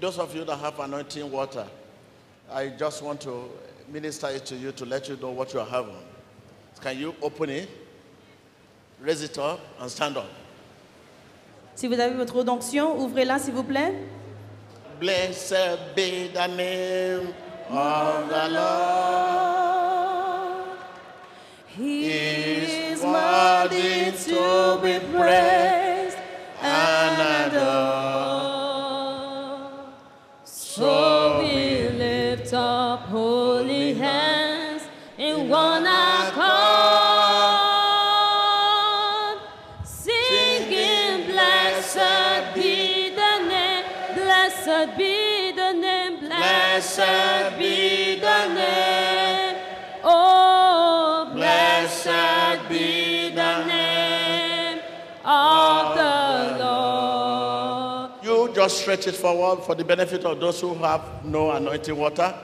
[0.00, 1.66] those of you that have anointing water,
[2.50, 3.48] I just want to
[3.88, 5.94] minister it to you to let you know what you are having.
[6.80, 7.68] Can you open it,
[9.00, 10.30] raise it up, and stand up?
[11.74, 13.94] Si vous avez votre eau d'onction, ouvrez-la s'il vous plaît.
[14.98, 17.32] Blessed be the name
[17.70, 19.60] of the Lord.
[21.76, 25.79] He is is worthy to be praised
[33.60, 34.82] holy hands
[35.18, 36.48] in one accord,
[39.84, 49.56] singing, Blessed be the name, blessed be the name, blessed be the name.
[50.04, 54.78] Oh, blessed be the name
[55.22, 58.10] of the Lord.
[58.24, 62.34] You just stretch it forward for the benefit of those who have no anointing water.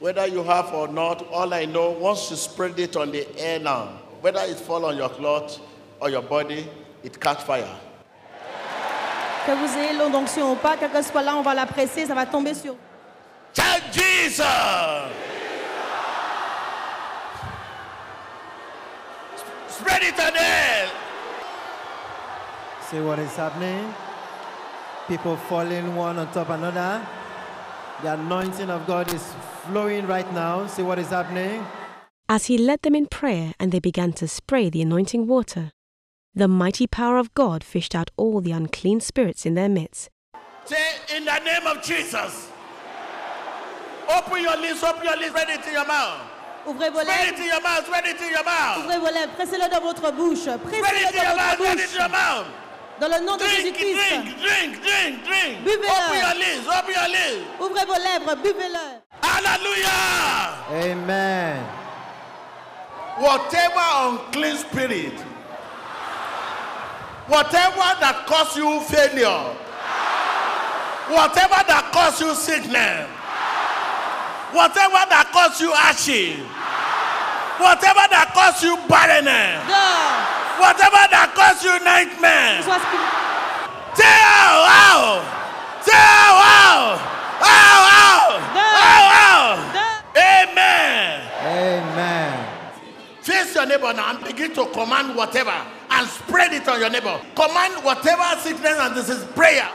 [0.00, 3.58] Whether you have or not, all I know, once you spread it on the air
[3.58, 3.88] now,
[4.20, 5.58] whether it fall on your cloth
[6.00, 6.68] or your body,
[7.02, 7.68] it catch fire.
[9.44, 12.06] Que vous ayez l'eau d'onction ou pas, quel que soit là, on va la presser,
[12.06, 12.76] ça va tomber sur
[13.54, 14.44] Tell Jesus!
[19.68, 20.88] Spread it on there!
[22.88, 23.92] See what is happening?
[25.08, 27.00] People falling one on top of another.
[28.02, 29.24] The anointing of God is
[29.66, 30.66] flowing right now.
[30.68, 31.66] See what is happening?
[32.28, 35.72] As he led them in prayer and they began to spray the anointing water,
[36.34, 40.10] the mighty power of God fished out all the unclean spirits in their midst.
[40.66, 40.76] Say,
[41.16, 42.50] in the name of Jesus.
[44.16, 46.20] Open your lips, open your lips, spread it in your mouth.
[46.66, 48.78] Ouvrez vos Spread it lèvres, in your mouth, spread it in your mouth.
[48.84, 51.72] ouvrez vos lèvres, pressez-le dans votre bouche, Spread pressez-le it in your dans mouth, votre
[51.72, 52.18] spread it in your bouche.
[52.18, 52.46] mouth.
[53.00, 55.64] Dans le nom de Jésus-Christ, drink, drink, drink, drink.
[55.64, 55.88] Buvez-le.
[55.88, 57.37] Open your lips, open your lips.
[57.60, 59.02] Ouvrez vos lèvres, buvez-le.
[59.22, 60.54] Hallelujah.
[60.72, 61.64] Amen.
[63.18, 65.14] Whatever unclean spirit,
[67.26, 69.54] whatever that cause you failure,
[71.10, 73.08] whatever that cause you sickness,
[74.52, 76.38] whatever that cause you ashes,
[77.58, 79.66] whatever that cause you barrenness,
[80.62, 83.18] whatever that cause you nightmare, sois spirit-
[83.98, 85.22] out, out,
[85.82, 87.02] say out, out,
[87.42, 88.38] out, out,
[88.78, 89.58] out, out.
[89.74, 89.98] dors.
[90.16, 91.20] Amen.
[91.42, 92.46] Amen.
[93.22, 95.54] Face your neighbor now and begin to command whatever
[95.90, 97.20] and spread it on your neighbor.
[97.34, 99.68] Command whatever sickness and this is prayer.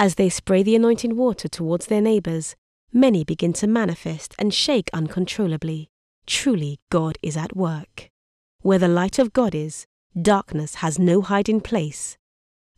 [0.00, 2.54] As they spray the anointing water towards their neighbors,
[2.92, 5.90] many begin to manifest and shake uncontrollably.
[6.26, 8.08] Truly, God is at work.
[8.62, 9.86] Where the light of God is,
[10.20, 12.16] darkness has no hiding place.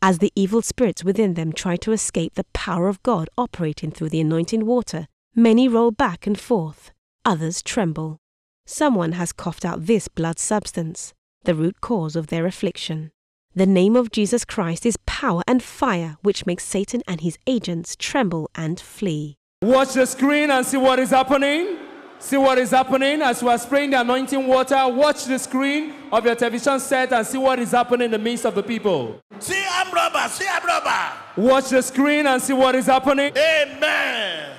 [0.00, 4.08] As the evil spirits within them try to escape the power of God operating through
[4.08, 6.90] the anointing water, many roll back and forth,
[7.24, 8.18] others tremble.
[8.66, 11.12] Someone has coughed out this blood substance,
[11.44, 13.10] the root cause of their affliction.
[13.54, 17.96] The name of Jesus Christ is power and fire, which makes Satan and his agents
[17.96, 19.36] tremble and flee.
[19.62, 21.78] Watch the screen and see what is happening.
[22.20, 24.86] See what is happening as we are spraying the anointing water.
[24.88, 28.44] Watch the screen of your television set and see what is happening in the midst
[28.44, 29.18] of the people.
[29.38, 30.28] See, I'm robber.
[30.28, 31.12] See, I'm robber.
[31.36, 33.32] Watch the screen and see what is happening.
[33.36, 33.78] Amen.
[33.78, 34.49] Amen.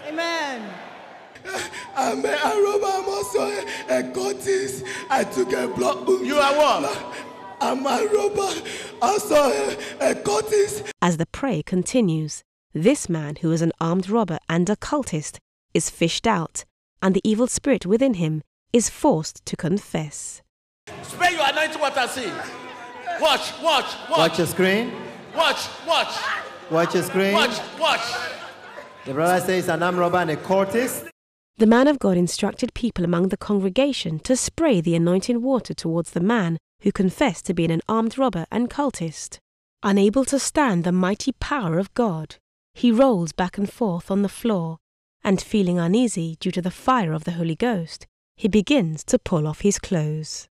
[1.95, 2.85] I'm a, a robber.
[2.87, 4.85] I'm also a, a cultist.
[5.09, 6.07] I took a blood.
[6.25, 7.15] You are what?
[7.59, 8.61] I'm a robber.
[9.01, 10.89] Also a, a cultist.
[11.01, 12.43] As the prey continues,
[12.73, 15.37] this man, who is an armed robber and a cultist,
[15.73, 16.63] is fished out,
[17.01, 18.41] and the evil spirit within him
[18.73, 20.41] is forced to confess.
[21.03, 22.07] Spray your anointing water.
[22.07, 22.31] See.
[23.19, 24.91] Watch, watch, watch, Watch your screen.
[25.35, 26.15] watch, watch,
[26.71, 27.33] Watch your screen.
[27.33, 28.01] watch, watch.
[29.05, 31.09] The brother says an armed robber and a cultist.
[31.57, 36.11] The man of God instructed people among the congregation to spray the anointing water towards
[36.11, 39.37] the man who confessed to being an armed robber and cultist.
[39.83, 42.37] Unable to stand the mighty power of God,
[42.73, 44.77] he rolls back and forth on the floor,
[45.23, 49.47] and feeling uneasy due to the fire of the Holy Ghost, he begins to pull
[49.47, 50.47] off his clothes.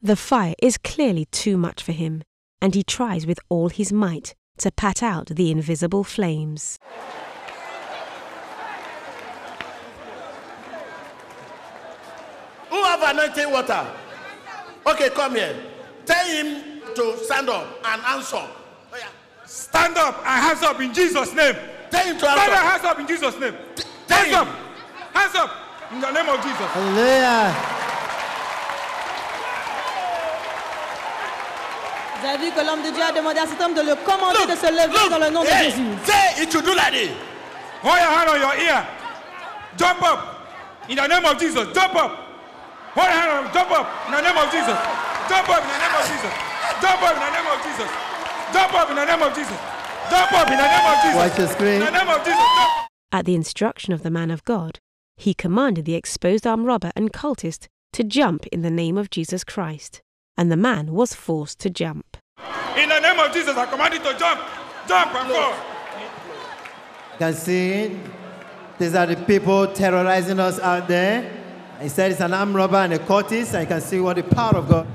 [0.00, 2.22] The fire is clearly too much for him,
[2.60, 6.78] and he tries with all his might to pat out the invisible flames.
[13.00, 13.86] Have anointing water?
[14.86, 15.54] Okay, come here.
[16.06, 18.36] Tell him to stand up and answer.
[18.36, 18.48] Oh,
[18.98, 19.06] yeah.
[19.44, 21.54] Stand up and hands up in Jesus' name.
[21.90, 22.56] Tell him to Stand up, answer.
[22.68, 23.54] hands up in Jesus' name.
[24.06, 24.34] tell Hands him.
[24.34, 24.48] up.
[25.14, 25.50] Hands up
[25.92, 26.66] in the name of Jesus.
[26.72, 27.54] Hallelujah.
[32.20, 34.38] Vous avez vu que l'homme de Dieu a demandé à cet homme de le commander
[34.40, 35.82] Look, de se lever look, dans le nom de Jésus.
[36.04, 37.10] Say it to do like this.
[37.82, 38.84] Hold your hand on your ear.
[39.76, 40.18] Jump up.
[40.88, 41.68] In the name of Jesus.
[41.72, 42.10] Jump up.
[42.98, 43.86] Hold your hand on Jump up.
[44.10, 44.74] In the name of Jesus.
[45.30, 46.34] Jump up in the name of Jesus.
[46.82, 47.90] Jump up in the name of Jesus.
[48.50, 49.60] Jump up in the name of Jesus.
[50.10, 51.14] Jump up in the name of Jesus.
[51.14, 51.78] Watch the screen.
[51.78, 52.42] In the name of Jesus.
[52.42, 52.90] Jump.
[53.12, 54.80] At the instruction of the man of God,
[55.16, 59.44] he commanded the exposed armed robber and cultist to jump in the name of Jesus
[59.44, 60.02] Christ,
[60.36, 62.16] and the man was forced to jump.
[62.76, 64.40] In the name of Jesus, I command you to jump.
[64.88, 65.52] Jump and fall.
[67.12, 67.96] You can see
[68.78, 71.37] these are the people terrorizing us out there.
[71.80, 74.22] He said it's an armed robber and a cultist, and you can see what the
[74.22, 74.86] power of God.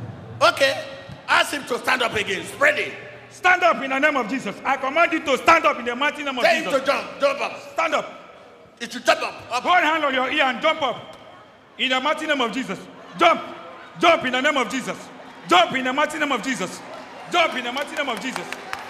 [0.41, 0.83] Okay.
[1.27, 2.45] Ask him to stand up again.
[2.45, 2.93] Spread it.
[3.29, 4.55] Stand up in the name of Jesus.
[4.63, 6.63] I command you to stand up in the mighty name of Jesus.
[6.63, 7.19] Tell him to jump.
[7.19, 7.73] Jump up.
[7.73, 8.13] Stand up.
[8.79, 9.33] It should jump up.
[9.51, 9.63] up.
[9.63, 11.17] Hold hand on your ear and jump up.
[11.77, 12.79] In the mighty name of Jesus.
[13.17, 13.41] Jump.
[13.99, 14.97] Jump in the name of Jesus.
[15.47, 16.81] Jump in the mighty name of Jesus.
[17.31, 18.45] Jump in the mighty name of Jesus.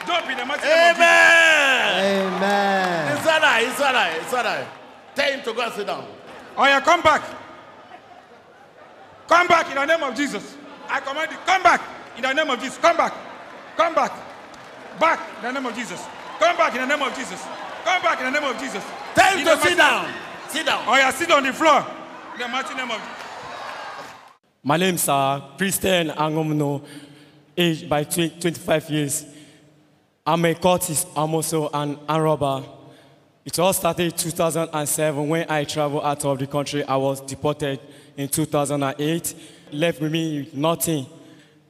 [0.05, 0.97] Jump in the mighty name of Jesus.
[0.97, 2.33] Amen.
[2.33, 3.17] Amen.
[3.17, 3.67] It's all right.
[3.67, 4.17] It's all right.
[4.21, 4.67] It's all right.
[5.15, 6.05] Tell him to go and sit down.
[6.57, 7.23] Oh yeah, come back.
[9.33, 10.55] Come back in the name of Jesus.
[10.87, 11.81] I command you, come back
[12.15, 12.77] in the name of Jesus.
[12.77, 13.15] Come back.
[13.75, 14.11] Come back.
[14.99, 16.05] Back in the name of Jesus.
[16.37, 17.41] Come back in the name of Jesus.
[17.83, 18.83] Come back in the name of Jesus.
[19.15, 20.13] Tell him to sit down.
[20.49, 20.83] Sit down.
[20.87, 21.83] Oh yeah, sit on the floor.
[22.35, 23.01] In the mighty name of
[24.61, 26.85] My name is uh, Christian Angomno,
[27.57, 29.25] aged by 20, 25 years.
[30.27, 32.63] I'm a cultist, I'm also an armed robber.
[33.45, 36.83] It all started 2007 when I traveled out of the country.
[36.83, 37.79] I was deported
[38.17, 39.35] in 2008,
[39.71, 41.05] left with me nothing.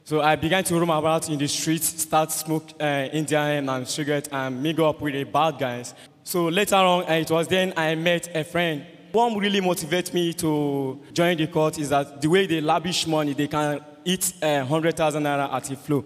[0.04, 4.28] So I began to roam about in the streets, start smoke uh, Indian and cigarette,
[4.30, 5.94] and mingle up with the bad guys.
[6.22, 8.84] So later on, uh, it was then I met a friend.
[9.12, 13.32] What really motivates me to join the court is that the way they lavish money,
[13.32, 16.04] they can eat uh, 100,000 naira at a flow.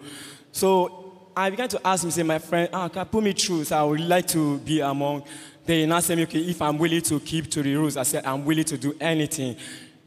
[0.53, 3.65] So I began to ask him, say, my friend, ah, can put me through?
[3.65, 5.25] So I would like to be among.
[5.65, 8.45] They now said, okay, if I'm willing to keep to the rules, I said, I'm
[8.45, 9.57] willing to do anything.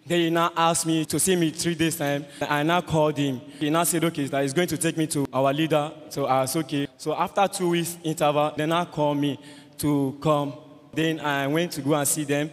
[0.06, 2.26] They now asked me to see me three days time.
[2.42, 3.40] I now called him.
[3.60, 5.92] He now said, okay, that he's going to take me to our leader.
[6.10, 6.88] So I was okay.
[6.98, 9.40] So after two weeks interval, they now called me
[9.78, 10.54] to come.
[10.94, 12.50] Then I went to go and see them.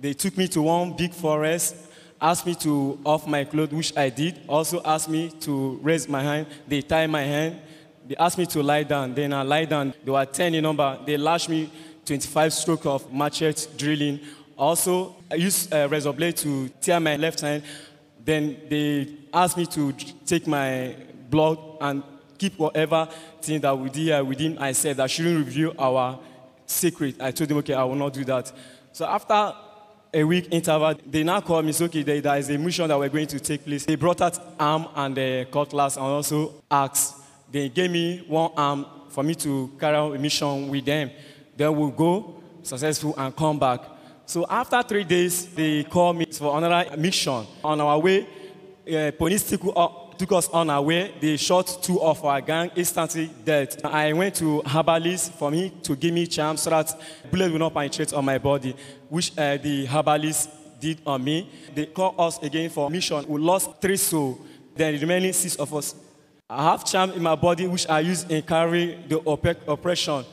[0.00, 1.76] They took me to one big forest,
[2.20, 4.40] asked me to off my clothes, which I did.
[4.48, 6.46] Also asked me to raise my hand.
[6.66, 7.60] They tied my hand.
[8.06, 9.14] They asked me to lie down.
[9.14, 9.92] Then I lie down.
[10.04, 10.98] They were 10 in number.
[11.04, 11.70] They lashed me
[12.06, 14.20] 25 stroke of machete drilling.
[14.58, 17.62] Also, I used a uh, razor blade to tear my left hand.
[18.24, 19.92] Then they asked me to
[20.26, 20.96] take my
[21.30, 22.02] blood and
[22.36, 23.08] keep whatever
[23.40, 24.58] thing that we did here within.
[24.58, 26.18] I said I shouldn't reveal our
[26.66, 27.20] secret.
[27.20, 28.52] I told them, okay, I will not do that.
[28.92, 29.54] So after
[30.12, 32.98] a week interval, they now called me, it's okay, there, there is a mission that
[32.98, 33.84] we're going to take place.
[33.84, 37.14] They brought out arm and the cutlass and also axe.
[37.50, 41.12] They gave me one arm for me to carry out a mission with them.
[41.56, 43.97] Then we'll go successful and come back.
[44.28, 47.46] So after three days, they called me for another mission.
[47.64, 48.26] On our way,
[48.86, 49.88] uh, police took, uh,
[50.18, 51.14] took us on our way.
[51.18, 53.80] They shot two of our gang, instantly dead.
[53.82, 56.94] I went to herbalist for me to give me charm so that
[57.30, 58.76] bullet will not penetrate on my body,
[59.08, 61.48] which uh, the herbalist did on me.
[61.74, 63.24] They called us again for mission.
[63.26, 64.40] We lost three souls.
[64.76, 65.94] Then the remaining six of us.
[66.50, 70.26] I have charm in my body, which I use in carrying the op- oppression.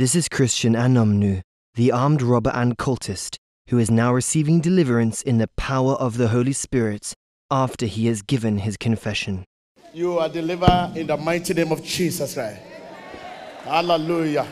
[0.00, 1.42] This is Christian Anomnu,
[1.74, 3.36] the armed robber and cultist,
[3.68, 7.12] who is now receiving deliverance in the power of the Holy Spirit
[7.50, 9.44] after he has given his confession.
[9.92, 12.62] You are delivered in the mighty name of Jesus Christ.
[13.62, 14.46] Hallelujah.